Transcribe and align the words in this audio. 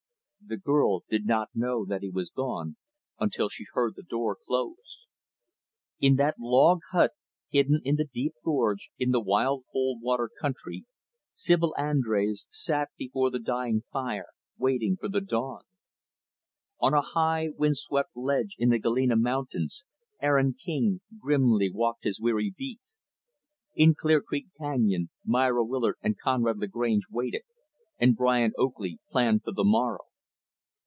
The 0.43 0.57
girl 0.57 1.03
did 1.07 1.25
not 1.25 1.49
know 1.53 1.85
that 1.85 2.01
he 2.01 2.09
was 2.09 2.31
gone, 2.31 2.75
until 3.19 3.47
she 3.47 3.65
heard 3.73 3.93
the 3.95 4.01
door 4.03 4.35
close. 4.45 5.05
In 6.01 6.15
that 6.15 6.39
log 6.39 6.79
hut, 6.91 7.11
hidden 7.51 7.79
in 7.85 7.95
the 7.95 8.07
deep 8.11 8.33
gorge, 8.43 8.89
in 8.97 9.11
the 9.11 9.21
wild 9.21 9.63
Cold 9.71 10.01
Water 10.01 10.29
country, 10.41 10.85
Sibyl 11.31 11.73
Andrés 11.77 12.47
sat 12.49 12.89
before 12.97 13.29
the 13.29 13.39
dying 13.39 13.83
fire, 13.93 14.25
waiting 14.57 14.97
for 14.97 15.07
the 15.07 15.21
dawn. 15.21 15.61
On 16.79 16.93
a 16.93 17.01
high, 17.01 17.49
wind 17.55 17.77
swept 17.77 18.17
ledge 18.17 18.55
in 18.59 18.69
the 18.69 18.79
Galena 18.79 19.15
mountains, 19.15 19.83
Aaron 20.21 20.53
King 20.53 20.99
grimly 21.17 21.69
walked 21.71 22.03
his 22.03 22.19
weary 22.19 22.53
beat. 22.57 22.81
In 23.75 23.95
Clear 23.95 24.21
Creek 24.21 24.47
Canyon, 24.57 25.11
Myra 25.23 25.63
Willard 25.63 25.95
and 26.01 26.19
Conrad 26.19 26.57
Lagrange 26.57 27.03
waited, 27.09 27.43
and 27.99 28.17
Brian 28.17 28.51
Oakley 28.57 28.99
planned 29.11 29.43
for 29.43 29.53
the 29.53 29.63
morrow. 29.63 30.01